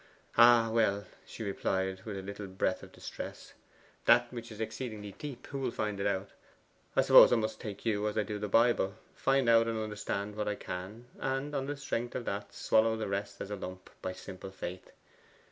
'Ah, 0.35 0.67
well,' 0.71 1.05
she 1.27 1.43
replied, 1.43 2.01
with 2.05 2.17
a 2.17 2.23
little 2.23 2.47
breath 2.47 2.81
of 2.81 2.91
distress, 2.91 3.53
'"That 4.05 4.33
which 4.33 4.51
is 4.51 4.59
exceeding 4.59 5.03
deep, 5.19 5.45
who 5.45 5.59
will 5.59 5.69
find 5.69 5.99
it 5.99 6.07
out?" 6.07 6.31
I 6.95 7.03
suppose 7.03 7.31
I 7.31 7.35
must 7.35 7.61
take 7.61 7.85
you 7.85 8.07
as 8.07 8.17
I 8.17 8.23
do 8.23 8.39
the 8.39 8.47
Bible 8.49 8.95
find 9.13 9.47
out 9.47 9.67
and 9.67 9.77
understand 9.77 10.39
all 10.39 10.49
I 10.49 10.55
can; 10.55 11.05
and 11.19 11.53
on 11.53 11.67
the 11.67 11.77
strength 11.77 12.15
of 12.15 12.25
that, 12.25 12.51
swallow 12.51 12.97
the 12.97 13.07
rest 13.07 13.41
in 13.41 13.51
a 13.51 13.55
lump, 13.55 13.91
by 14.01 14.11
simple 14.11 14.49
faith. 14.49 14.89